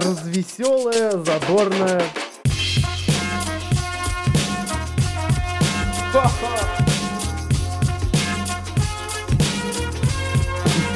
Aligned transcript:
развеселая, 0.00 1.12
задорная. 1.12 2.02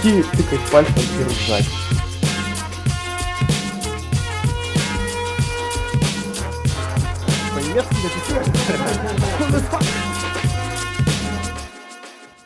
Идти 0.02 0.22
тыкать 0.36 0.70
пальцем 0.70 0.94
и 1.20 1.24
ржать. 1.24 1.68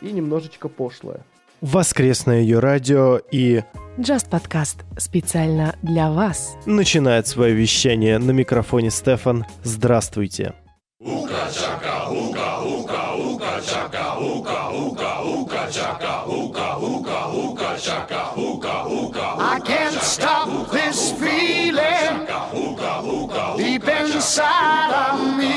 И 0.01 0.11
немножечко 0.11 0.69
пошлое. 0.69 1.21
Воскресное 1.61 2.41
ее 2.41 2.59
радио 2.59 3.19
и 3.31 3.63
Just 3.97 4.29
подкаст 4.29 4.85
специально 4.97 5.75
для 5.81 6.11
вас. 6.11 6.55
начинает 6.67 7.25
свое 7.25 7.55
вещание 7.55 8.19
на 8.19 8.29
микрофоне 8.29 8.91
Стефан. 8.91 9.43
Здравствуйте. 9.63 10.53
I 19.39 19.59
can't 19.65 20.01
stop 20.01 20.69
this 20.71 21.11
feeling 21.13 22.27
deep 23.57 23.87
inside 23.87 24.91
of 24.93 25.37
me. 25.37 25.56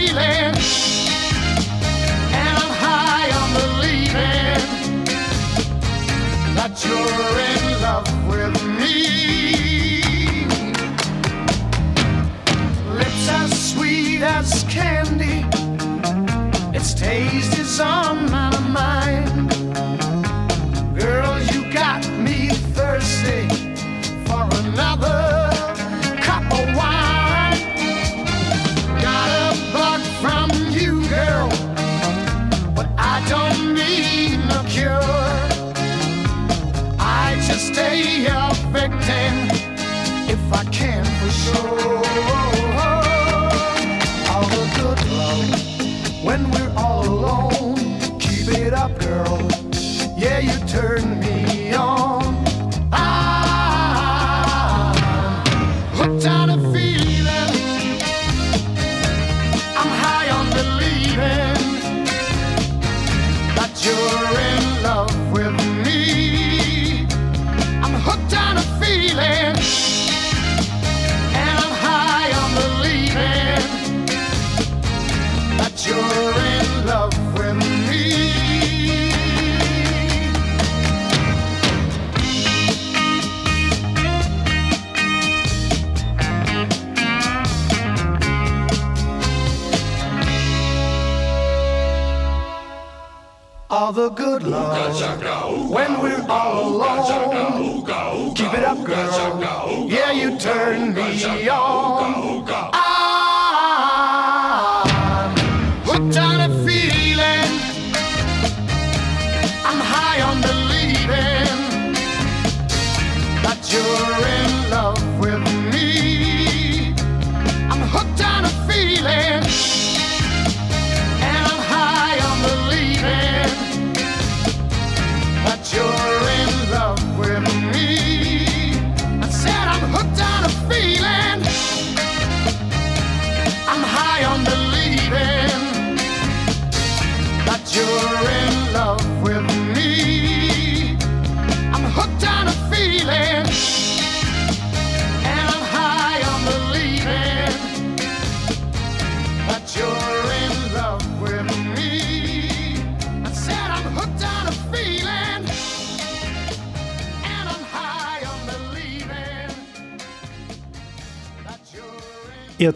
Feeling, 0.00 0.54
and 2.38 2.54
I'm 2.62 2.72
high 2.84 3.30
on 3.40 3.50
believing 3.60 4.62
that 6.56 6.72
you're 6.86 7.40
in 7.40 7.49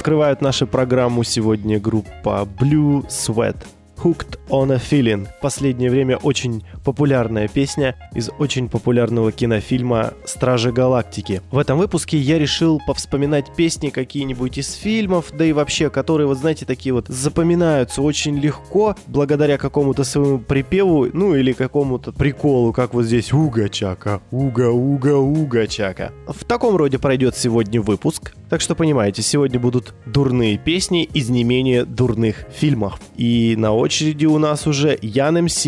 открывают 0.05 0.43
нашу 0.43 0.67
программу 0.67 1.25
сегодня 1.25 1.81
группа 1.81 2.47
Blue 2.61 3.09
Sweat. 3.09 3.57
Hooked 4.05 4.39
on 4.51 4.71
a 4.71 4.77
Feeling. 4.77 5.27
В 5.39 5.41
последнее 5.41 5.91
время 5.91 6.19
очень 6.19 6.63
популярная 6.85 7.49
песня 7.49 7.97
из 8.15 8.29
очень 8.39 8.69
популярного 8.69 9.33
кинофильма 9.33 10.13
«Стражи 10.27 10.73
Галактики». 10.73 11.41
В 11.51 11.57
этом 11.57 11.79
выпуске 11.79 12.19
я 12.19 12.39
решил 12.39 12.83
повспоминать 12.87 13.47
песни 13.57 13.89
какие-нибудь 13.89 14.59
из 14.59 14.75
фильмов, 14.75 15.33
да 15.33 15.47
и 15.47 15.53
вообще, 15.53 15.89
которые, 15.89 16.27
вот 16.27 16.37
знаете, 16.37 16.67
такие 16.67 16.93
вот 16.93 17.09
запоминаются 17.09 18.03
очень 18.03 18.39
легко, 18.39 18.95
благодаря 19.07 19.57
какому-то 19.57 20.05
своему 20.05 20.39
припеву, 20.39 21.09
ну 21.11 21.35
или 21.35 21.53
какому-то 21.53 22.13
приколу, 22.13 22.75
как 22.75 22.93
вот 22.93 23.05
здесь 23.05 23.33
«Уга-чака», 23.33 24.21
«Уга-уга-уга-чака». 24.31 26.13
В 26.29 26.45
таком 26.45 26.77
роде 26.77 26.99
пройдет 26.99 27.39
сегодня 27.39 27.81
выпуск. 27.81 28.35
Так 28.51 28.61
что 28.61 28.75
понимаете, 28.75 29.23
сегодня 29.23 29.59
будут 29.59 29.95
дурные 30.05 30.59
песни 30.59 31.05
из 31.05 31.31
не 31.31 31.43
менее 31.43 31.87
дурных 31.87 32.45
фильмов. 32.55 33.01
И 33.17 33.55
на 33.57 33.73
очереди 33.95 34.27
у 34.27 34.39
нас 34.39 34.67
уже 34.67 34.99
Ян 35.03 35.45
МС, 35.45 35.67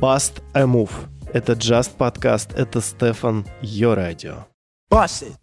Баст 0.00 0.40
Эмув. 0.54 0.90
Это 1.34 1.52
Just 1.52 1.98
Podcast, 1.98 2.56
это 2.56 2.80
Стефан 2.80 3.44
Йо 3.60 3.94
Радио. 3.94 4.46
Bust 4.90 5.24
it. 5.24 5.36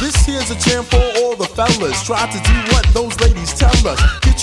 This 0.00 0.16
here's 0.26 0.50
a 0.50 0.56
jam 0.56 0.82
for 0.82 0.98
all 1.20 1.36
the 1.36 1.46
fellas. 1.54 2.02
Try 2.04 2.26
to 2.26 2.40
do 2.42 2.72
what 2.72 2.84
those 2.92 3.14
ladies 3.20 3.56
tell 3.56 3.86
us. 3.86 4.21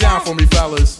down 0.00 0.20
for 0.22 0.34
me, 0.34 0.46
fellas. 0.46 0.99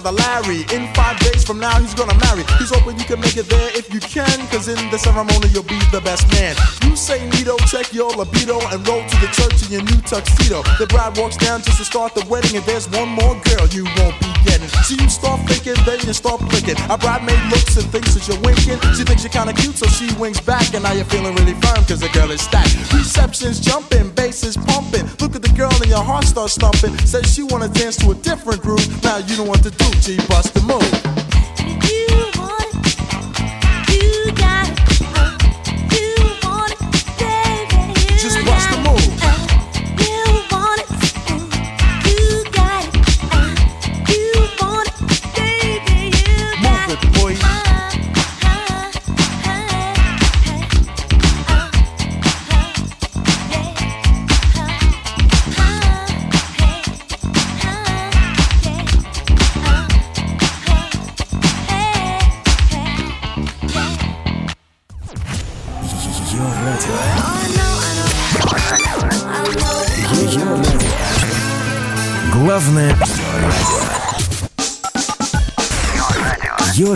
Brother 0.00 0.12
Larry. 0.12 0.60
In 0.76 0.92
five 0.92 1.18
days 1.20 1.42
from 1.42 1.58
now, 1.58 1.80
he's 1.80 1.94
gonna 1.94 2.18
marry. 2.28 2.44
He's 2.58 2.68
hoping 2.68 2.98
you 2.98 3.04
can 3.04 3.18
make 3.18 3.36
it 3.36 3.48
there 3.48 3.70
if 3.72 3.92
you 3.92 4.00
can, 4.00 4.46
cause 4.48 4.68
in 4.68 4.76
the 4.90 4.98
ceremony, 4.98 5.48
you'll 5.48 5.64
be 5.64 5.80
the 5.90 6.02
best 6.04 6.28
man. 6.32 6.54
You 6.84 6.94
say, 6.96 7.24
Nito, 7.30 7.56
check 7.64 7.94
your 7.94 8.10
libido 8.12 8.60
and 8.72 8.86
roll 8.86 9.00
to 9.00 9.16
the 9.24 9.28
church 9.32 9.56
in 9.64 9.72
your 9.72 9.84
new 9.88 10.00
tuxedo. 10.04 10.62
The 10.78 10.86
bride 10.86 11.16
walks 11.16 11.38
down 11.38 11.62
just 11.62 11.78
to 11.78 11.84
start 11.84 12.14
the 12.14 12.24
wedding, 12.28 12.56
and 12.56 12.64
there's 12.66 12.88
one 12.90 13.08
more 13.08 13.40
girl 13.48 13.66
you 13.72 13.84
won't 13.96 14.20
be 14.20 14.45
So 14.86 14.94
you 14.94 15.08
start 15.08 15.40
thinking, 15.48 15.76
then 15.84 16.00
you 16.06 16.12
start 16.12 16.40
blinking. 16.40 16.76
A 16.88 16.96
bridemaid 16.96 17.50
looks 17.50 17.76
and 17.76 17.86
thinks 17.90 18.14
that 18.14 18.26
you're 18.28 18.40
winking. 18.40 18.78
She 18.94 19.04
thinks 19.04 19.22
you're 19.22 19.32
kinda 19.32 19.52
cute, 19.52 19.76
so 19.76 19.86
she 19.86 20.12
winks 20.14 20.40
back, 20.40 20.74
and 20.74 20.82
now 20.82 20.92
you're 20.92 21.04
feeling 21.04 21.34
really 21.36 21.54
firm, 21.60 21.84
cause 21.84 22.00
the 22.00 22.08
girl 22.10 22.30
is 22.30 22.40
stacked. 22.40 22.74
Reception's 22.92 23.60
jumping, 23.60 24.10
bass 24.10 24.44
is 24.44 24.56
pumping. 24.56 25.08
Look 25.20 25.34
at 25.36 25.42
the 25.42 25.52
girl 25.56 25.74
and 25.82 25.90
your 25.90 26.04
heart 26.04 26.24
starts 26.24 26.56
thumping. 26.56 26.96
Says 27.06 27.32
she 27.32 27.42
wanna 27.42 27.68
dance 27.68 27.96
to 27.96 28.10
a 28.10 28.14
different 28.14 28.62
groove. 28.62 28.86
Now 29.02 29.18
you 29.18 29.36
don't 29.36 29.48
what 29.48 29.62
to 29.62 29.70
do, 29.70 29.90
G, 30.00 30.16
bust 30.28 30.54
the 30.54 30.62
move. 30.62 31.25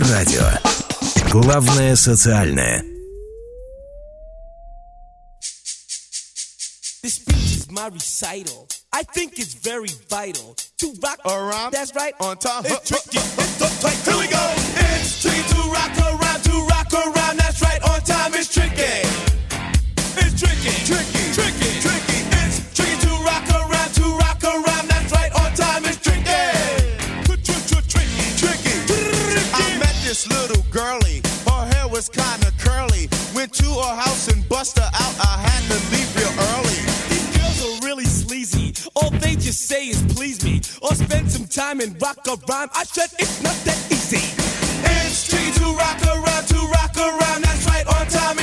радио. 0.00 0.48
Главное 1.30 1.96
социальное. 1.96 2.82
This 7.02 7.16
speech 7.16 7.56
is 7.56 7.70
my 7.70 7.88
recital. 7.88 8.68
I 8.92 9.02
think 9.02 9.38
it's 9.38 9.54
very 9.54 9.90
vital 10.08 10.56
to 10.78 10.92
rock 11.02 11.18
Around. 11.26 11.72
That's 11.72 11.94
right. 11.94 12.14
On 12.20 12.36
time. 12.36 12.64
It's 12.64 12.88
tricky. 12.88 13.18
It's 13.18 13.58
the 13.58 13.68
tight. 13.80 13.98
Here 14.04 14.18
we 14.18 14.28
go. 14.28 14.54
It's 14.96 15.22
tricky 15.22 15.42
to 15.54 15.70
rock 15.70 15.99
This 30.21 30.49
little 30.49 30.63
girlie. 30.71 31.21
Her 31.47 31.65
hair 31.73 31.87
was 31.87 32.09
kinda 32.09 32.51
curly. 32.59 33.09
Went 33.33 33.53
to 33.53 33.65
her 33.65 33.95
house 33.95 34.27
and 34.27 34.47
bust 34.49 34.77
her 34.77 34.89
out. 34.93 35.15
I 35.19 35.37
had 35.47 35.63
to 35.69 35.77
leave 35.91 36.15
real 36.15 36.33
early. 36.51 36.79
These 37.09 37.37
girls 37.37 37.59
are 37.65 37.85
really 37.85 38.05
sleazy. 38.05 38.73
All 38.95 39.09
they 39.09 39.35
just 39.35 39.67
say 39.67 39.87
is 39.87 40.01
please 40.13 40.43
me, 40.43 40.61
or 40.81 40.95
spend 40.95 41.31
some 41.31 41.47
time 41.47 41.79
and 41.79 41.99
rock 42.01 42.19
a 42.27 42.35
rhyme. 42.47 42.69
I 42.73 42.83
said 42.83 43.09
it's 43.19 43.41
not 43.41 43.55
that 43.65 43.79
easy. 43.91 44.23
It's 44.83 45.27
tricky 45.27 45.51
to 45.59 45.73
rock 45.73 46.01
around, 46.05 46.47
to 46.47 46.59
rock 46.77 46.95
around. 46.97 47.43
That's 47.43 47.65
right, 47.65 47.85
on 47.87 48.07
time 48.07 48.40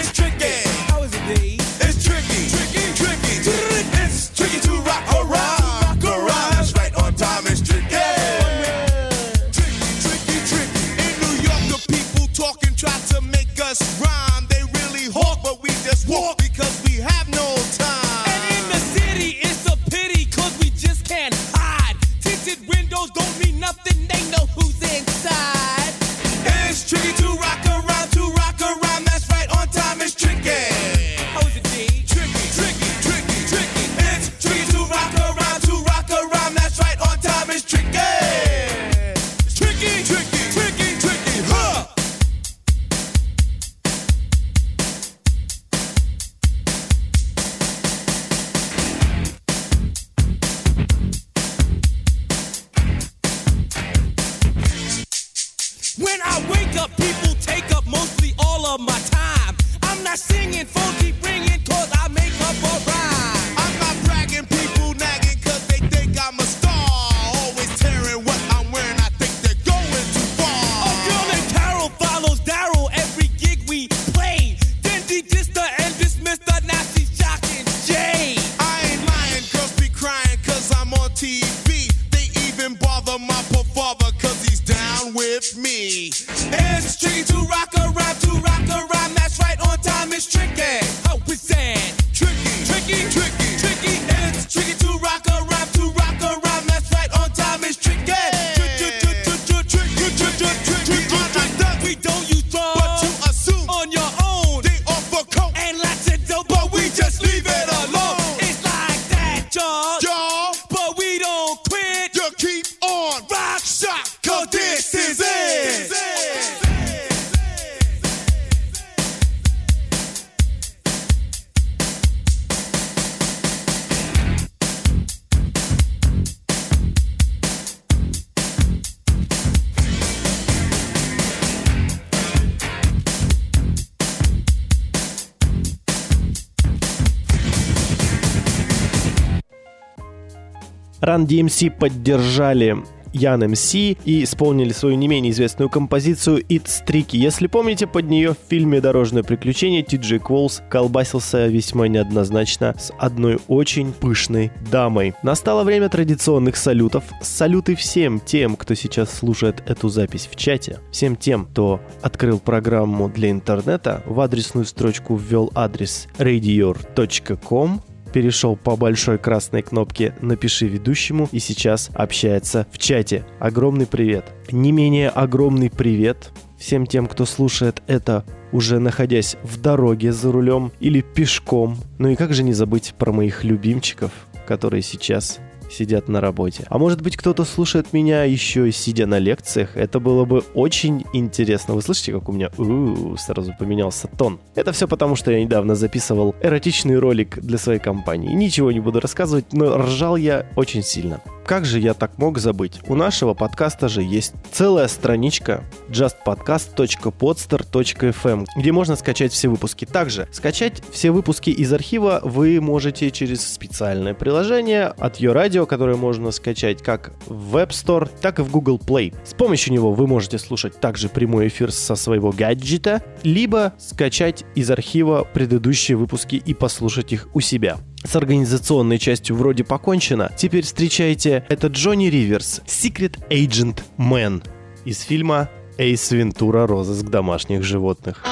Run 141.19 141.27
DMC 141.27 141.71
поддержали 141.71 142.77
Ян 143.13 143.41
МС 143.51 143.75
и 143.75 143.97
исполнили 144.05 144.71
свою 144.73 144.97
не 144.97 145.09
менее 145.09 145.33
известную 145.33 145.71
композицию 145.71 146.45
It's 146.45 146.85
Tricky. 146.87 147.17
Если 147.17 147.47
помните, 147.47 147.87
под 147.87 148.09
нее 148.09 148.35
в 148.35 148.51
фильме 148.51 148.81
«Дорожное 148.81 149.23
приключение» 149.23 149.83
Ти 149.83 149.97
Джей 149.97 150.19
Кволс 150.19 150.63
колбасился 150.71 151.47
весьма 151.47 151.89
неоднозначно 151.89 152.75
с 152.79 152.93
одной 152.99 153.39
очень 153.49 153.93
пышной 153.93 154.53
дамой. 154.71 155.15
Настало 155.23 155.65
время 155.65 155.89
традиционных 155.89 156.57
салютов. 156.57 157.03
Салюты 157.23 157.75
всем 157.75 158.21
тем, 158.21 158.55
кто 158.57 158.75
сейчас 158.75 159.11
слушает 159.13 159.63
эту 159.67 159.89
запись 159.89 160.29
в 160.31 160.37
чате. 160.37 160.79
Всем 160.93 161.17
тем, 161.17 161.47
кто 161.47 161.81
открыл 162.03 162.39
программу 162.39 163.09
для 163.09 163.31
интернета, 163.31 164.03
в 164.07 164.21
адресную 164.21 164.67
строчку 164.67 165.17
ввел 165.17 165.51
адрес 165.55 166.07
radior.com 166.19 167.81
перешел 168.13 168.57
по 168.57 168.77
большой 168.77 169.19
красной 169.19 169.63
кнопке 169.63 170.15
«Напиши 170.21 170.67
ведущему» 170.67 171.29
и 171.33 171.39
сейчас 171.39 171.91
общается 171.95 172.67
в 172.73 172.79
чате. 172.79 173.25
Огромный 173.39 173.87
привет. 173.87 174.25
Не 174.51 174.73
менее 174.73 175.09
огромный 175.11 175.71
привет 175.71 176.33
всем 176.59 176.87
тем, 176.87 177.07
кто 177.07 177.25
слушает 177.25 177.83
это 177.87 178.25
уже 178.53 178.79
находясь 178.79 179.37
в 179.43 179.61
дороге 179.61 180.13
за 180.13 180.33
рулем 180.33 180.73
или 180.81 181.01
пешком. 181.01 181.77
Ну 181.99 182.09
и 182.09 182.17
как 182.17 182.33
же 182.33 182.43
не 182.43 182.53
забыть 182.53 182.95
про 182.99 183.13
моих 183.13 183.45
любимчиков, 183.45 184.11
которые 184.47 184.83
сейчас 184.83 185.39
сидят 185.71 186.09
на 186.09 186.21
работе. 186.21 186.65
А 186.69 186.79
может 186.79 187.03
быть, 187.03 187.17
кто-то 187.17 187.45
слушает 187.45 187.93
меня 187.93 188.25
еще 188.25 188.71
сидя 188.73 189.07
на 189.07 189.19
лекциях. 189.19 189.77
Это 189.77 190.01
было 190.01 190.25
бы 190.25 190.43
очень 190.55 191.05
интересно. 191.13 191.75
Вы 191.75 191.83
слышите, 191.83 192.13
как 192.13 192.29
у 192.29 192.33
меня 192.33 192.51
у 192.59 193.17
сразу 193.17 193.55
поменялся 193.59 194.09
тон? 194.09 194.41
Это 194.55 194.73
все 194.73 194.89
потому, 194.89 195.17
что 195.17 195.31
я 195.31 195.41
недавно 195.41 195.75
записывал 195.75 196.35
эротичный 196.43 196.99
ролик 196.99 197.39
для 197.41 197.59
своей 197.59 197.81
компании. 197.81 198.35
Ничего 198.35 198.73
не 198.73 198.81
буду 198.81 199.01
рассказывать, 199.01 199.53
но 199.53 199.79
ржал 199.79 200.17
я 200.17 200.47
очень 200.57 200.83
сильно. 200.83 201.21
Как 201.49 201.65
же 201.65 201.81
я 201.81 201.95
так 201.95 202.19
мог 202.19 202.39
забыть? 202.39 202.81
У 202.89 202.95
нашего 202.95 203.33
подкаста 203.33 203.89
же 203.89 204.03
есть 204.03 204.35
целая 204.53 204.87
страничка 204.87 205.65
justpodcast.podster.fm, 205.89 208.45
где 208.55 208.71
можно 208.71 208.97
скачать 208.97 209.33
все 209.33 209.49
выпуски. 209.49 209.87
Также 209.87 210.29
скачать 210.31 210.83
все 210.93 211.11
выпуски 211.11 211.49
из 211.49 211.73
архива 211.73 212.21
вы 212.23 212.61
можете 212.61 213.11
через 213.11 213.51
специальное 213.51 214.13
приложение 214.13 214.89
от 214.89 215.23
Your 215.23 215.35
Radio, 215.35 215.58
которое 215.67 215.97
можно 215.97 216.31
скачать 216.31 216.83
как 216.83 217.13
в 217.27 217.57
Web 217.57 217.71
Store, 217.71 218.11
так 218.21 218.39
и 218.39 218.43
в 218.43 218.51
Google 218.51 218.79
Play. 218.79 219.15
С 219.25 219.35
помощью 219.35 219.73
него 219.73 219.93
вы 219.93 220.07
можете 220.07 220.39
слушать 220.39 220.81
также 220.81 221.09
прямой 221.09 221.49
эфир 221.49 221.73
со 221.73 221.97
своего 221.97 222.33
гаджета, 222.33 223.03
либо 223.23 223.75
скачать 223.79 224.45
из 224.55 224.71
архива 224.71 225.27
предыдущие 225.33 225.97
выпуски 225.97 226.37
и 226.37 226.55
послушать 226.55 227.13
их 227.13 227.29
у 227.35 227.41
себя. 227.41 227.79
С 228.05 228.15
организационной 228.15 228.99
частью 228.99 229.37
вроде 229.37 229.65
покончено. 229.65 230.31
Теперь 230.37 230.65
встречайте, 230.65 231.45
это 231.49 231.67
Джонни 231.67 232.07
Риверс, 232.07 232.63
Secret 232.67 233.19
Agent 233.29 233.81
Man 233.99 234.43
из 234.85 235.01
фильма 235.01 235.51
Эйс 235.79 236.11
Вентура. 236.11 236.67
Розыск 236.67 237.07
домашних 237.07 237.63
животных. 237.63 238.23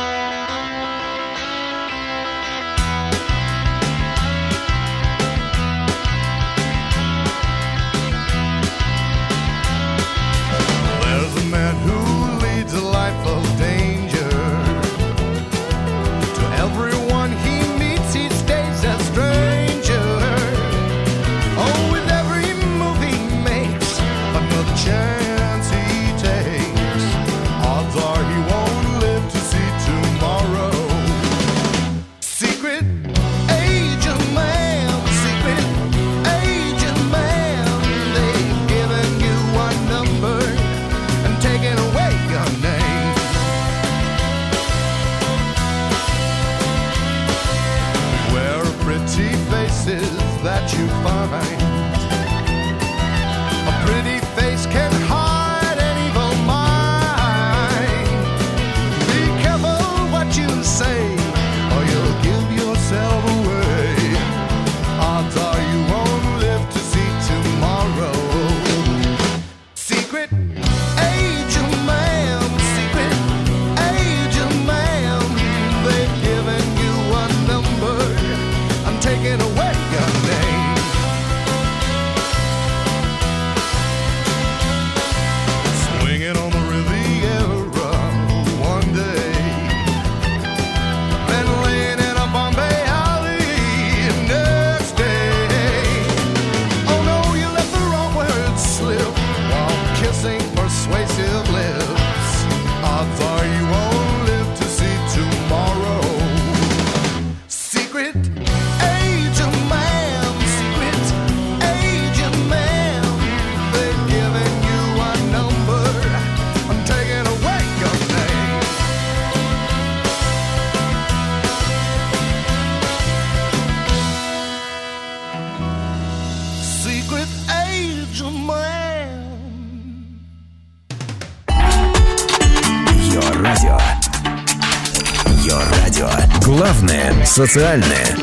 Социальное. 137.36 138.15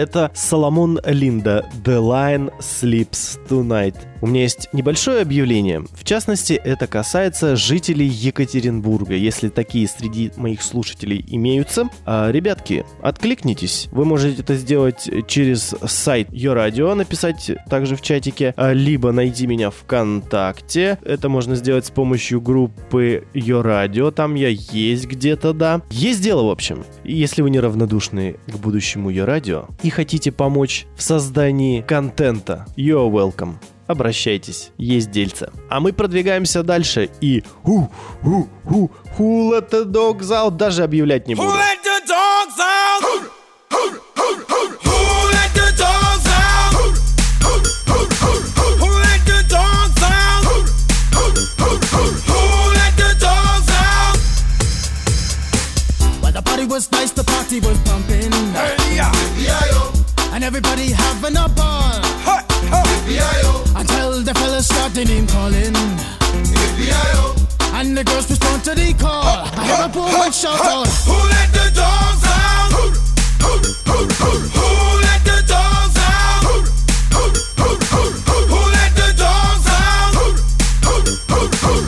Это 0.00 0.30
Соломон 0.32 0.98
Линда 1.04 1.62
«The 1.84 2.00
Lion 2.00 2.50
Sleeps 2.58 3.38
Tonight». 3.46 4.09
У 4.20 4.26
меня 4.26 4.42
есть 4.42 4.68
небольшое 4.72 5.22
объявление. 5.22 5.84
В 5.92 6.04
частности, 6.04 6.52
это 6.52 6.86
касается 6.86 7.56
жителей 7.56 8.06
Екатеринбурга. 8.06 9.14
Если 9.14 9.48
такие 9.48 9.88
среди 9.88 10.30
моих 10.36 10.62
слушателей 10.62 11.24
имеются, 11.28 11.88
а, 12.04 12.30
ребятки, 12.30 12.84
откликнитесь. 13.02 13.88
Вы 13.92 14.04
можете 14.04 14.42
это 14.42 14.56
сделать 14.56 15.08
через 15.26 15.74
сайт 15.86 16.30
Ее 16.32 16.52
Радио, 16.52 16.94
написать 16.94 17.50
также 17.68 17.96
в 17.96 18.02
чатике, 18.02 18.52
а, 18.56 18.72
либо 18.72 19.12
найди 19.12 19.46
меня 19.46 19.70
ВКонтакте. 19.70 20.98
Это 21.02 21.28
можно 21.28 21.54
сделать 21.54 21.86
с 21.86 21.90
помощью 21.90 22.40
группы 22.40 23.24
Ее 23.32 23.62
Радио. 23.62 24.10
Там 24.10 24.34
я 24.34 24.48
есть 24.48 25.06
где-то, 25.06 25.52
да. 25.54 25.82
Есть 25.90 26.22
дело, 26.22 26.44
в 26.44 26.50
общем. 26.50 26.84
Если 27.04 27.40
вы 27.40 27.50
неравнодушны 27.50 28.36
к 28.46 28.56
будущему 28.56 29.08
Ее 29.08 29.24
Радио 29.24 29.66
и 29.82 29.88
хотите 29.90 30.30
помочь 30.30 30.86
в 30.96 31.02
создании 31.02 31.80
контента, 31.80 32.66
you're 32.76 33.10
welcome 33.10 33.54
обращайтесь, 33.90 34.70
есть 34.78 35.10
дельце. 35.10 35.48
А 35.68 35.80
мы 35.80 35.92
продвигаемся 35.92 36.62
дальше 36.62 37.10
и 37.20 37.42
ху, 37.64 37.90
ху, 38.22 38.48
ху, 38.64 38.90
who 39.18 39.50
let 39.50 39.70
the 39.70 39.84
dogs 39.84 40.30
out 40.30 40.56
даже 40.56 40.84
объявлять 40.84 41.26
не 41.26 41.34
буду. 41.34 41.48
Who 41.48 41.54
let 41.54 41.82
the 41.82 42.00
dogs 42.06 42.58
out? 42.60 43.02
Who 43.02 43.88
let 45.32 45.52
the 45.54 45.72
dogs 45.76 46.26
out? 46.26 46.72
Who 48.78 48.88
let 49.02 49.20
the 49.26 49.42
dogs 49.48 50.02
out? 50.02 50.44
Who 52.26 52.72
let 52.78 52.96
the 52.96 53.14
dogs 53.18 53.68
out? 53.70 54.16
was 56.68 56.92
nice, 56.92 57.10
the 57.10 57.24
party 57.24 57.58
was 57.58 57.78
pumping. 57.78 58.30
Hey, 58.54 58.96
yeah. 58.96 60.32
And 60.32 60.44
everybody 60.44 60.92
having 60.92 61.36
a 61.36 61.48
ball. 61.48 62.19
Ha, 63.00 63.06
ha. 63.06 63.80
Until 63.80 64.22
the 64.22 64.34
fellas 64.34 64.66
started 64.68 65.08
name 65.08 65.26
calling. 65.26 65.74
And 67.72 67.96
the 67.96 68.04
girls 68.04 68.28
respond 68.28 68.62
to 68.64 68.74
the 68.74 68.92
call. 68.94 69.24
I 69.24 69.64
hear 69.64 69.84
a 69.84 69.88
woman 69.88 70.32
shout 70.32 70.60
out. 70.60 70.86
Who 71.08 71.16
let 71.16 71.50
the 71.52 71.70
dogs 71.72 72.24
out? 72.28 72.72
Who 72.76 73.96
let 75.00 75.24
the 75.24 75.40
dogs 75.48 75.96
out? 75.96 76.44
Who 78.50 78.60
let 78.68 78.92
the 78.94 79.12
dogs 79.16 79.66
out? 79.66 80.12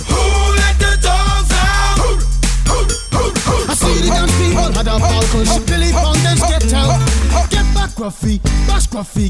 Who 0.09 0.33
let 0.57 0.77
the 0.81 0.96
dogs 1.03 1.53
out? 1.53 1.98
I 3.68 3.75
see 3.75 4.01
the 4.01 4.09
dance 4.09 4.33
people 4.40 4.72
had 4.72 4.88
a 4.88 4.96
ball 4.98 5.22
cause 5.29 5.61
Billy 5.66 5.92
Fountains 5.92 6.40
get 6.40 6.72
out. 6.72 7.01
Get 7.51 7.66
back, 7.75 7.90
Gruffy, 7.90 8.40
bash 8.66 8.87
Gruffy, 8.88 9.29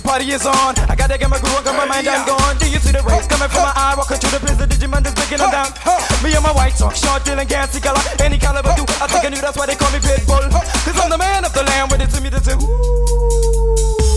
the 0.00 0.08
party 0.08 0.32
is 0.32 0.46
on. 0.46 0.74
I 0.88 0.94
gotta 0.96 1.18
get 1.18 1.28
my 1.28 1.38
groove 1.38 1.56
on, 1.56 1.64
got 1.64 1.76
my 1.76 1.84
mind, 1.84 2.08
I'm 2.08 2.26
gone. 2.26 2.56
Do 2.56 2.66
you 2.68 2.78
see 2.80 2.92
the 2.92 3.02
rays 3.04 3.26
coming 3.26 3.48
from 3.48 3.62
my 3.62 3.72
eye? 3.76 3.94
Walking 3.96 4.16
through 4.16 4.38
the 4.38 4.40
prison, 4.40 4.68
Digimon 4.68 5.04
is 5.04 5.14
breaking 5.14 5.38
them 5.38 5.50
down. 5.50 5.70
Me 6.24 6.32
and 6.32 6.42
my 6.42 6.52
white 6.52 6.74
talk, 6.76 6.96
short, 6.96 7.24
dealing, 7.24 7.46
gassy 7.46 7.80
color, 7.80 8.00
any 8.20 8.38
caliber 8.38 8.72
do. 8.76 8.84
I 9.00 9.06
think 9.06 9.24
I 9.24 9.28
knew 9.28 9.40
that's 9.40 9.58
why 9.58 9.66
they 9.66 9.76
call 9.76 9.92
me 9.92 10.00
Pitbull. 10.00 10.48
Cause 10.50 10.96
I'm 10.96 11.10
the 11.10 11.18
man 11.18 11.44
of 11.44 11.52
the 11.52 11.64
land, 11.64 11.90
with 11.90 12.00
it 12.00 12.10
to 12.16 12.20
me, 12.20 12.30
to 12.30 12.40
say, 12.40 12.54
ooh. 12.54 12.64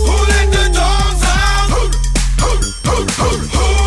Who 0.08 0.16
let 0.32 0.48
the 0.48 0.64
dogs 0.72 1.24
out? 1.28 1.68
Who 1.74 1.82
let 2.88 3.08
the 3.08 3.83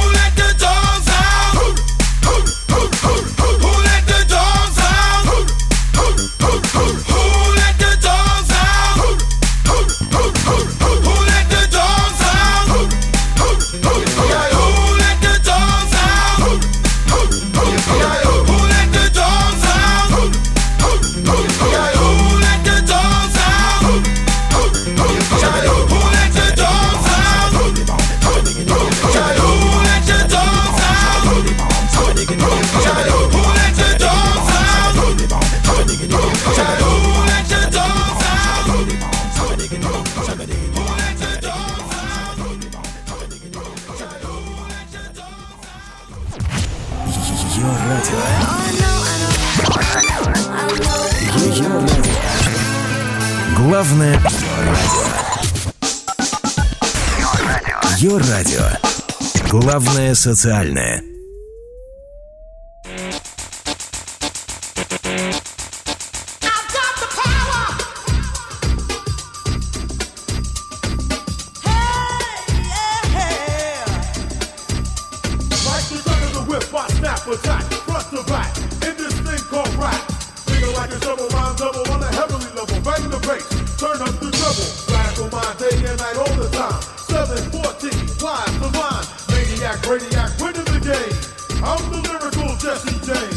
I 76.78 76.90
snap 76.90 77.28
attack, 77.28 77.64
front 77.88 78.10
to 78.12 78.24
back, 78.32 78.56
in 78.86 78.96
this 78.98 79.14
thing 79.20 79.40
called 79.50 79.74
rap. 79.76 80.00
Feel 80.46 80.72
like 80.74 80.92
a 80.92 81.00
double 81.00 81.28
rhyme 81.30 81.56
double 81.56 81.92
on 81.92 82.04
a 82.04 82.12
heavenly 82.14 82.46
level. 82.54 82.80
Bang 82.82 83.10
the 83.10 83.18
bass, 83.28 83.67
turn 83.78 84.02
up 84.02 84.20
the 84.20 84.32
treble. 84.34 84.70
Blast 84.90 85.22
on 85.22 85.30
my 85.30 85.54
day 85.62 85.78
and 85.86 85.98
night 86.00 86.18
all 86.18 86.34
the 86.36 86.50
time. 86.50 86.82
714, 87.06 87.94
wise 88.22 88.60
the 88.60 88.70
line. 88.74 89.06
Maniac, 89.30 89.80
radiac, 89.86 90.34
winning 90.42 90.66
the 90.66 90.82
game. 90.82 91.14
I'm 91.64 91.82
the 91.92 92.02
lyrical 92.10 92.58
Jesse 92.58 92.98
James. 93.06 93.37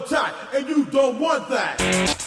the 0.00 0.16
time, 0.16 0.34
and 0.54 0.68
you 0.68 0.84
don't 0.86 1.18
want 1.18 1.48
that. 1.48 2.17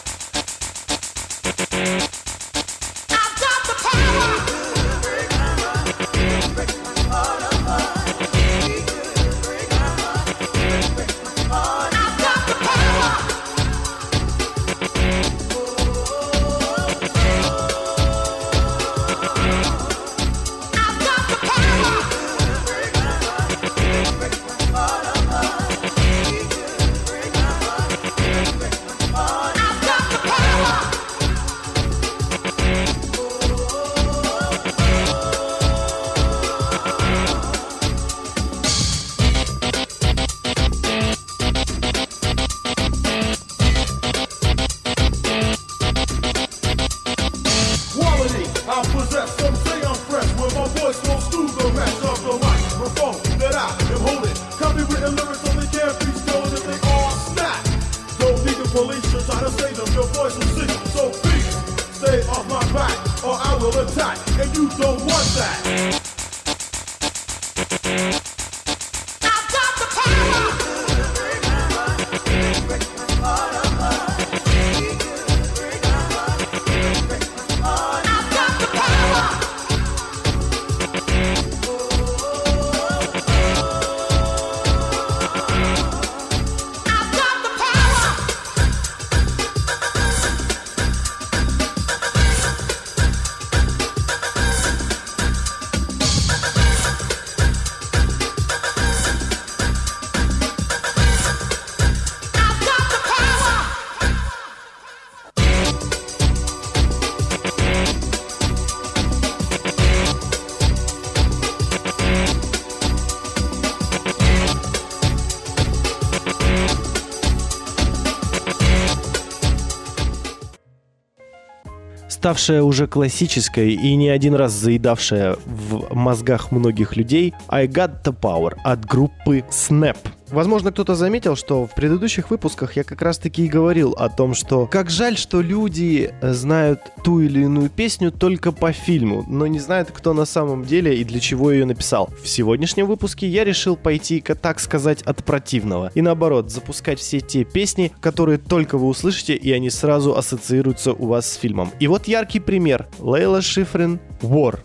ставшая 122.32 122.64
уже 122.64 122.88
классической 122.88 123.74
и 123.74 123.96
не 123.98 124.08
один 124.08 124.36
раз 124.36 124.54
заедавшая 124.54 125.36
в 125.46 125.94
мозгах 125.94 126.54
многих 126.54 126.96
людей 126.96 127.34
I 127.50 127.68
Got 127.68 128.04
The 128.06 128.18
Power 128.18 128.56
от 128.64 128.86
группы 128.86 129.44
Snap. 129.50 129.98
Возможно, 130.32 130.72
кто-то 130.72 130.96
заметил, 130.96 131.36
что 131.36 131.68
в 131.68 131.76
предыдущих 131.76 132.30
выпусках 132.30 132.78
я 132.78 132.84
как 132.84 133.02
раз-таки 133.02 133.46
и 133.46 133.50
говорил 133.50 133.92
о 133.92 134.08
том, 134.08 134.34
что 134.34 134.66
как 134.66 134.90
жаль, 134.90 135.18
что 135.18 135.42
люди 135.42 136.14
э, 136.22 136.34
знают 136.34 136.80
ту 137.04 137.20
или 137.20 137.42
иную 137.42 137.70
песню 137.70 138.12
только 138.12 138.54
по 138.54 138.72
фильму, 138.72 139.26
но 139.28 139.46
не 139.48 139.60
знают, 139.60 139.92
кто 139.92 140.14
на 140.14 140.26
самом 140.26 140.64
деле 140.64 140.96
и 140.96 141.04
для 141.04 141.20
чего 141.20 141.52
ее 141.52 141.66
написал. 141.66 142.10
В 142.24 142.28
сегодняшнем 142.30 142.88
выпуске 142.88 143.28
я 143.28 143.44
решил 143.44 143.76
пойти, 143.76 144.22
так 144.22 144.62
сказать, 144.62 145.02
от 145.02 145.24
противного. 145.26 145.92
И 145.96 146.02
наоборот, 146.02 146.50
запускать 146.50 147.00
все 147.00 147.20
те 147.20 147.44
песни, 147.44 147.92
которые 148.00 148.38
только 148.38 148.78
вы 148.78 148.88
услышите, 148.88 149.36
и 149.36 149.52
они 149.52 149.70
сразу 149.70 150.16
ассоциируются 150.16 150.94
у 150.94 151.08
вас 151.08 151.30
с 151.30 151.36
фильмом. 151.36 151.72
И 151.80 151.88
вот 151.88 152.08
яркий 152.08 152.40
пример. 152.40 152.88
Лейла 153.00 153.42
Шифрин 153.42 154.00
«War» 154.22 154.60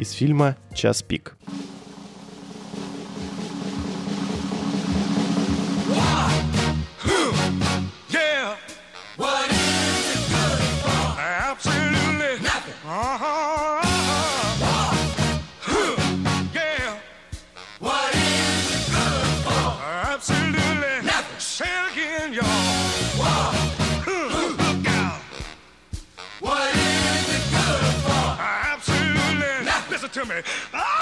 из 0.00 0.10
фильма 0.12 0.56
«Час 0.74 1.02
пик». 1.02 1.36
to 30.12 30.24
me. 30.26 30.42
Ah! 30.74 31.01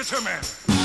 Literature 0.00 0.24
Man. 0.24 0.79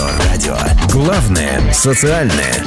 Радио. 0.00 0.56
Главное 0.90 1.72
социальное. 1.72 2.64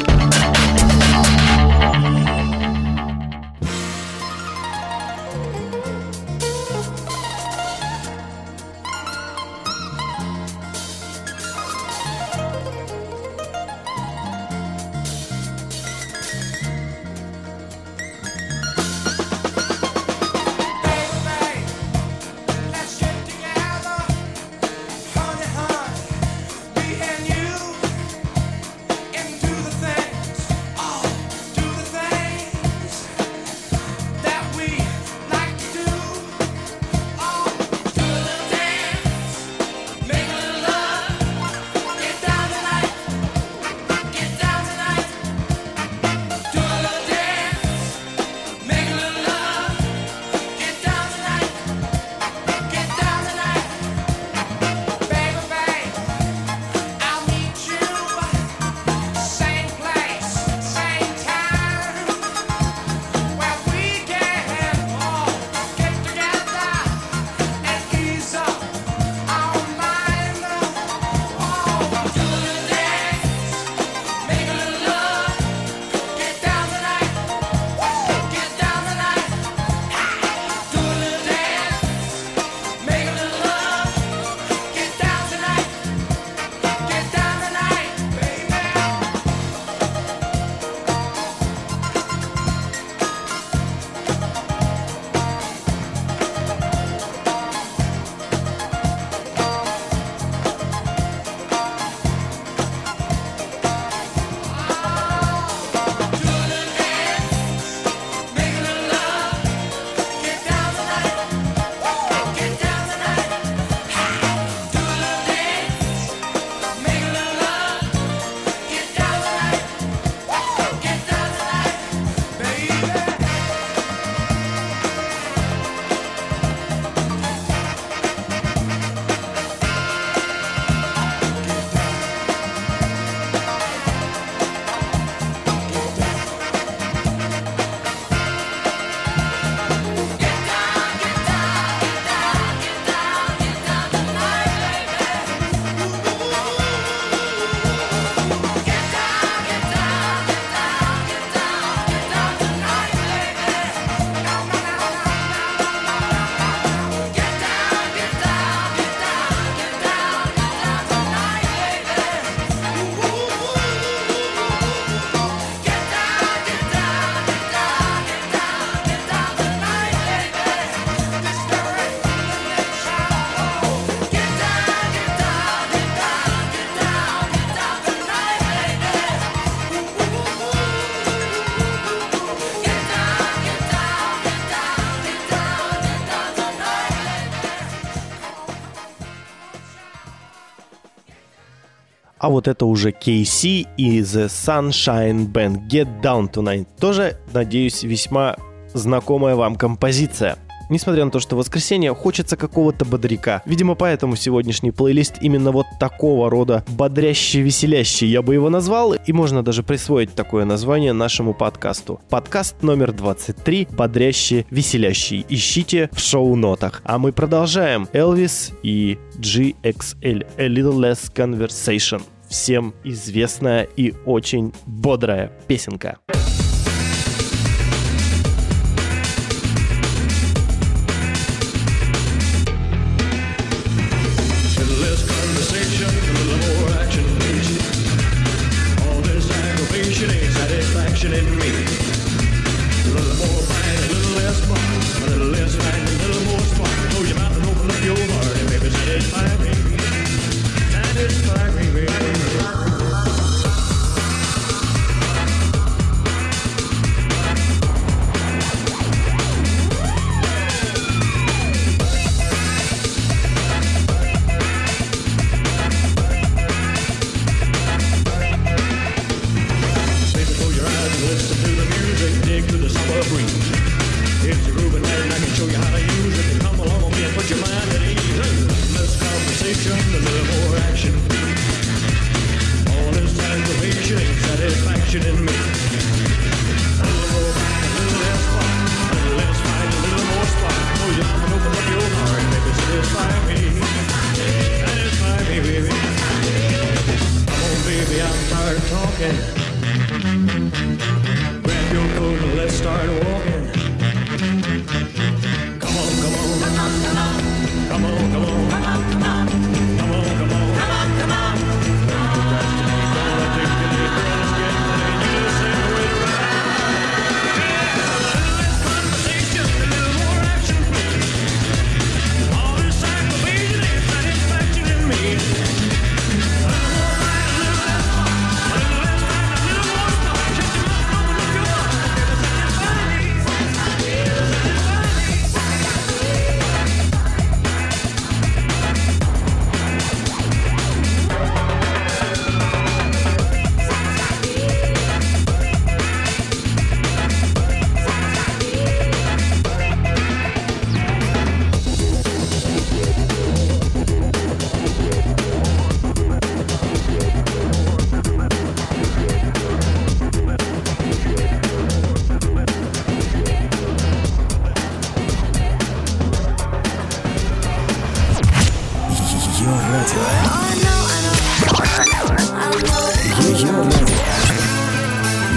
А 192.26 192.30
вот 192.30 192.48
это 192.48 192.66
уже 192.66 192.90
KC 192.90 193.68
и 193.78 194.00
The 194.00 194.26
Sunshine 194.26 195.32
Band 195.32 195.70
Get 195.70 196.02
Down 196.02 196.28
Tonight. 196.28 196.66
Тоже, 196.80 197.20
надеюсь, 197.32 197.84
весьма 197.84 198.36
знакомая 198.74 199.36
вам 199.36 199.56
композиция. 199.56 200.36
Несмотря 200.68 201.06
на 201.06 201.12
то, 201.12 201.20
что 201.20 201.36
воскресенье, 201.36 201.94
хочется 201.94 202.36
какого-то 202.36 202.84
бодряка. 202.84 203.44
Видимо, 203.46 203.76
поэтому 203.76 204.16
сегодняшний 204.16 204.72
плейлист 204.72 205.18
именно 205.22 205.52
вот 205.52 205.68
такого 205.80 206.32
рода 206.32 206.64
бодрящий-веселящий 206.68 208.08
я 208.08 208.24
бы 208.24 208.34
его 208.34 208.50
назвал, 208.50 208.94
и 208.94 209.14
можно 209.14 209.44
даже 209.44 209.62
присвоить 209.62 210.16
такое 210.16 210.46
название 210.46 210.94
нашему 210.94 211.36
подкасту. 211.36 212.02
Подкаст 212.10 212.64
номер 212.64 212.92
23 212.92 213.68
«Бодрящий-веселящий». 213.70 215.28
Ищите 215.30 215.92
в 215.92 216.00
шоу-нотах. 216.00 216.82
А 216.86 216.98
мы 216.98 217.14
продолжаем. 217.14 217.88
Элвис 217.94 218.52
и 218.64 218.98
GXL 219.20 220.26
A 220.40 220.48
Little 220.48 220.80
Less 220.80 221.14
Conversation. 221.14 222.02
Всем 222.30 222.74
известная 222.84 223.64
и 223.64 223.94
очень 224.06 224.54
бодрая 224.66 225.32
песенка. 225.48 225.98
little 226.10 226.45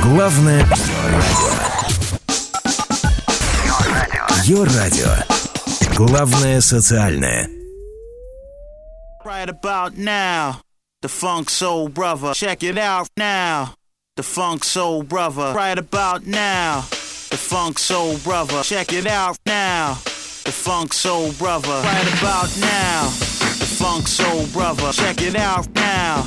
Главное 0.02 0.64
радио. 0.64 1.48
Йо 4.44 4.64
радио. 4.64 5.10
Главное 5.94 6.60
социальное. 6.60 7.48
Right 9.24 9.48
about 9.48 9.96
now. 9.96 10.60
The 11.02 11.08
Funk 11.08 11.50
Soul 11.50 11.88
Brother. 11.88 12.32
Check 12.34 12.62
it 12.62 12.78
out 12.78 13.08
now. 13.16 13.74
The 14.16 14.22
Funk 14.22 14.64
Soul 14.64 15.02
Brother. 15.02 15.52
Right 15.54 15.78
about 15.78 16.26
now. 16.26 16.80
The 17.30 17.36
Funk 17.36 17.78
Soul 17.78 18.16
Brother. 18.24 18.62
Check 18.62 18.92
it 18.92 19.06
out 19.06 19.36
now. 19.46 19.98
The 20.44 20.52
Funk 20.52 20.92
Soul 20.94 21.32
Brother. 21.32 21.82
Right 21.84 22.08
about 22.18 22.50
now. 22.58 23.04
The 23.58 23.66
Funk 23.78 24.08
Soul 24.08 24.46
Brother. 24.46 24.92
Check 24.92 25.20
it 25.22 25.36
out 25.36 25.68
now. 25.74 26.26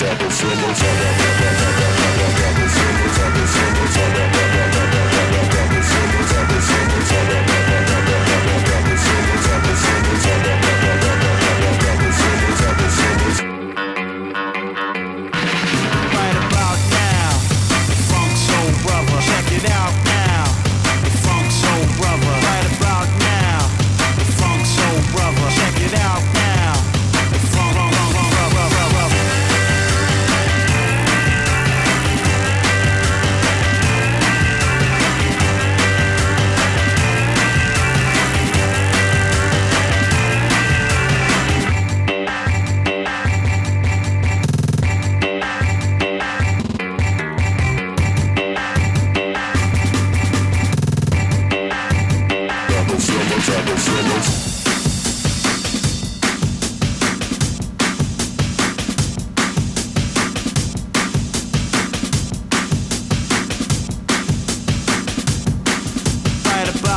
Double 0.00 0.29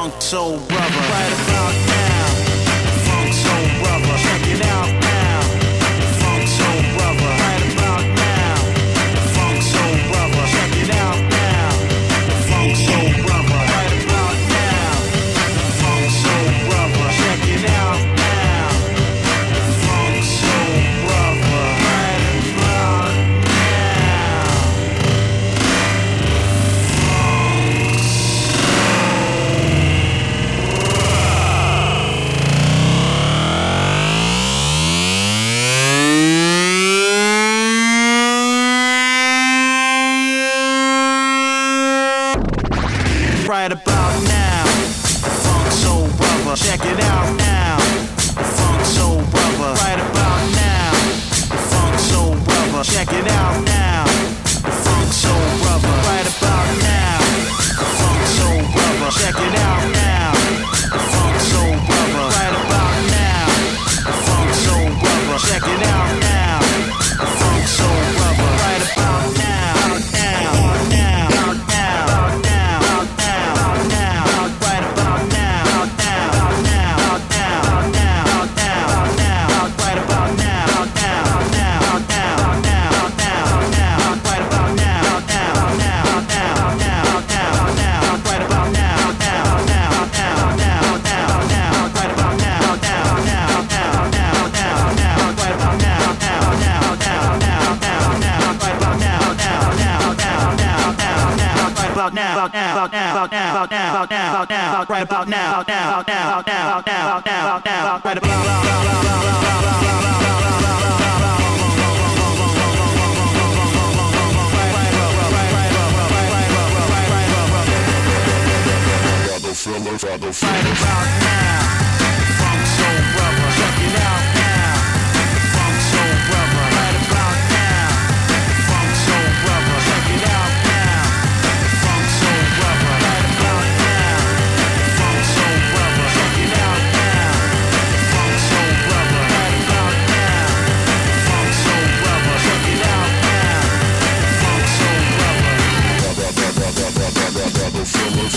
funk 0.00 0.22
so 0.22 0.58
brother. 0.60 0.89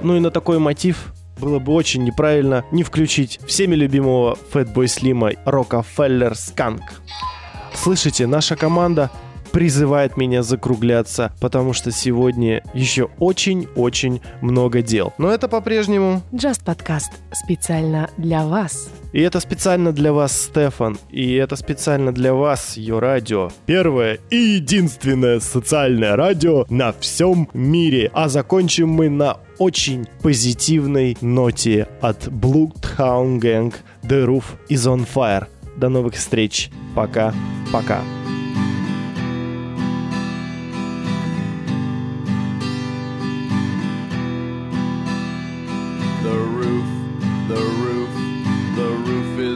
Ну 0.00 0.16
и 0.16 0.20
на 0.20 0.30
такой 0.30 0.58
мотив 0.58 1.12
было 1.38 1.58
бы 1.58 1.72
очень 1.72 2.04
неправильно 2.04 2.64
не 2.70 2.82
включить 2.82 3.40
всеми 3.46 3.74
любимого 3.74 4.36
Fatboy 4.52 4.86
Slim 4.86 5.36
Rockefeller 5.44 6.32
Skunk. 6.32 6.80
Слышите, 7.74 8.26
наша 8.26 8.56
команда 8.56 9.10
призывает 9.52 10.16
меня 10.16 10.42
закругляться, 10.42 11.32
потому 11.40 11.72
что 11.72 11.92
сегодня 11.92 12.62
еще 12.74 13.08
очень-очень 13.18 14.20
много 14.40 14.82
дел. 14.82 15.12
Но 15.18 15.30
это 15.30 15.48
по-прежнему 15.48 16.22
Just 16.32 16.64
подкаст 16.64 17.12
специально 17.32 18.10
для 18.16 18.44
вас. 18.44 18.88
И 19.12 19.20
это 19.20 19.40
специально 19.40 19.92
для 19.92 20.12
вас, 20.12 20.32
Стефан. 20.32 20.98
И 21.10 21.34
это 21.34 21.56
специально 21.56 22.12
для 22.12 22.32
вас, 22.32 22.76
Йо 22.76 22.98
Радио. 22.98 23.50
Первое 23.66 24.18
и 24.30 24.36
единственное 24.36 25.38
социальное 25.40 26.16
радио 26.16 26.64
на 26.70 26.92
всем 26.92 27.48
мире. 27.52 28.10
А 28.14 28.28
закончим 28.28 28.88
мы 28.88 29.10
на 29.10 29.38
очень 29.58 30.06
позитивной 30.22 31.18
ноте 31.20 31.88
от 32.00 32.26
Bloodhound 32.28 33.40
Gang 33.40 33.74
The 34.02 34.26
Roof 34.26 34.44
is 34.68 34.88
on 34.90 35.06
Fire. 35.06 35.46
До 35.76 35.88
новых 35.88 36.14
встреч. 36.14 36.70
Пока-пока. 36.94 38.00
The 38.00 38.21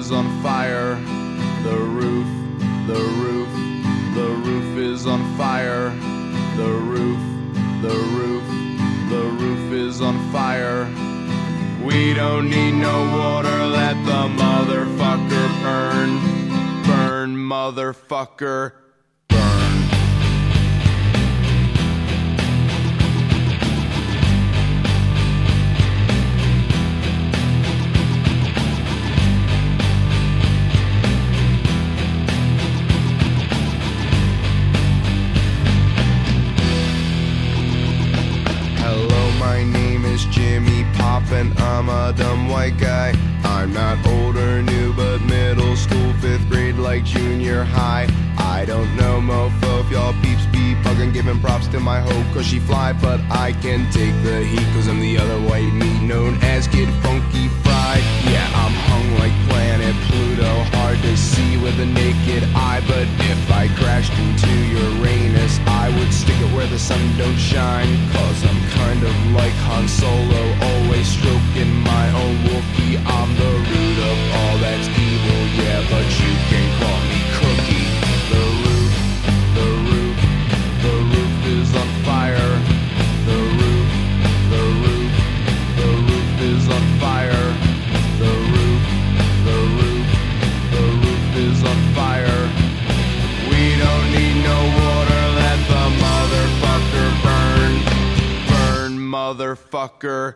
is 0.07 0.12
on 0.12 0.40
fire. 0.40 0.94
The 1.64 1.76
roof, 1.76 2.28
the 2.86 3.02
roof, 3.22 3.48
the 4.14 4.28
roof 4.46 4.78
is 4.78 5.04
on 5.04 5.36
fire. 5.36 5.90
The 6.57 6.72
roof, 6.92 7.18
the 7.82 7.96
roof, 8.14 8.44
the 9.11 9.22
roof 9.42 9.72
is 9.72 10.00
on 10.00 10.16
fire. 10.30 10.84
We 11.84 12.14
don't 12.14 12.48
need 12.48 12.74
no 12.74 12.96
water, 13.18 13.66
let 13.66 13.96
the 14.04 14.22
motherfucker 14.42 15.46
burn. 15.64 16.11
Burn, 16.84 17.36
motherfucker. 17.36 18.86
And 41.37 41.59
I'm 41.59 41.89
a 41.89 42.14
dumb 42.16 42.49
white 42.49 42.78
guy. 42.78 43.12
I'm 43.45 43.72
not 43.72 44.05
old 44.07 44.37
or 44.37 44.62
new, 44.62 44.95
but 44.95 45.18
middle 45.22 45.76
school, 45.76 46.12
fifth 46.14 46.49
grade, 46.49 46.76
like 46.76 47.05
junior 47.05 47.62
high. 47.62 48.07
I 48.39 48.64
don't 48.64 48.97
know, 48.97 49.20
mofo, 49.20 49.84
if 49.84 49.91
y'all 49.91 50.14
peeps 50.22 50.47
be 50.47 50.74
bugging, 50.84 51.12
giving 51.12 51.39
props 51.41 51.68
to 51.68 51.80
my 51.80 52.01
hoe, 52.01 52.24
cause 52.32 52.47
she 52.47 52.59
fly, 52.59 52.93
but 52.95 53.20
I 53.30 53.53
can 53.64 53.91
take 53.93 54.14
the 54.24 54.45
heat, 54.45 54.66
cause 54.74 54.89
I'm 54.89 55.01
the 55.01 55.18
other 55.18 55.39
white 55.49 55.72
meat 55.72 56.01
known 56.03 56.39
as 56.43 56.66
Kid 56.68 56.89
Funky 57.03 57.49
Fried. 57.62 58.05
Yeah, 58.32 58.45
like 59.18 59.32
planet 59.48 59.94
Pluto, 60.07 60.52
hard 60.76 60.98
to 61.02 61.16
see 61.16 61.57
with 61.57 61.78
a 61.80 61.86
naked 61.86 62.42
eye, 62.54 62.82
but 62.86 63.07
if 63.30 63.50
I 63.50 63.68
crashed 63.78 64.12
into 64.18 64.52
Uranus, 64.82 65.59
I 65.66 65.88
would 65.96 66.12
stick 66.12 66.38
it 66.40 66.50
where 66.54 66.66
the 66.66 66.78
sun 66.78 67.00
don't 67.16 67.36
shine, 67.36 67.90
cause 68.12 68.38
I'm 68.44 68.62
kind 68.80 69.02
of 69.02 69.14
like 69.32 69.57
Han 69.68 69.86
Solo, 69.88 70.42
always 70.70 71.07
stroking 71.07 71.72
my 71.82 72.07
own 72.22 72.36
Wookiee. 72.48 72.98
I'm 73.07 73.30
the 73.36 73.52
root 73.70 73.98
of 74.11 74.18
all 74.38 74.57
that's 74.59 74.88
evil, 74.88 75.42
yeah, 75.61 75.80
but 75.90 76.07
you 76.22 76.32
can 76.50 76.66
call 76.80 77.00
me 77.11 77.16
motherfucker, 99.57 100.34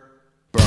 burn. 0.51 0.63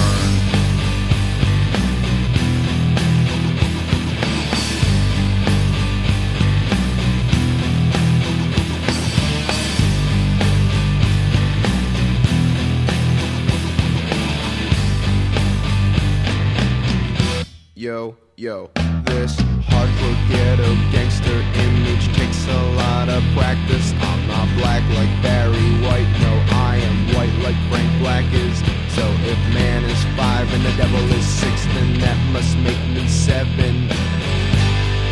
Yo, 17.74 18.16
yo, 18.36 18.70
this 19.15 19.37
hardcore 19.71 20.19
ghetto 20.29 20.75
gangster 20.91 21.39
image 21.67 22.07
takes 22.19 22.47
a 22.49 22.62
lot 22.83 23.09
of 23.09 23.23
practice. 23.39 23.93
I'm 24.11 24.27
not 24.27 24.49
black 24.59 24.83
like 24.99 25.12
Barry 25.23 25.69
White, 25.85 26.11
no, 26.25 26.33
I 26.51 26.83
am 26.89 26.97
white 27.15 27.37
like 27.47 27.59
Frank 27.71 27.91
Black 28.03 28.27
is. 28.33 28.59
So 28.97 29.05
if 29.33 29.39
man 29.55 29.85
is 29.85 30.03
five 30.19 30.53
and 30.53 30.65
the 30.65 30.75
devil 30.83 31.05
is 31.19 31.27
six, 31.27 31.65
then 31.75 32.01
that 32.01 32.19
must 32.33 32.57
make 32.59 32.83
me 32.97 33.07
seven. 33.07 33.87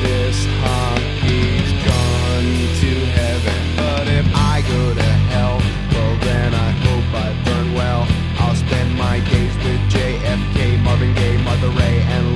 This 0.02 0.38
hockey's 0.64 1.72
gone 1.86 2.50
to 2.82 2.92
heaven, 3.20 3.60
but 3.76 4.06
if 4.08 4.26
I 4.34 4.64
go 4.66 4.82
to 4.98 5.10
hell, 5.30 5.58
well 5.94 6.14
then 6.26 6.50
I 6.54 6.70
hope 6.86 7.08
I 7.26 7.28
burn 7.44 7.74
well. 7.74 8.02
I'll 8.42 8.56
spend 8.56 8.98
my 8.98 9.20
days 9.30 9.54
with 9.62 9.80
JFK, 9.94 10.82
Marvin 10.82 11.14
Gaye, 11.14 11.38
Martha 11.44 11.70
Ray, 11.70 12.00
and 12.16 12.31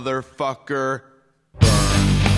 motherfucker 0.00 1.02
burn. 1.60 2.29